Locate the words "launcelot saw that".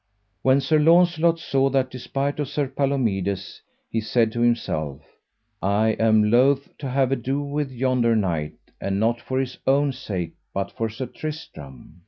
0.79-1.91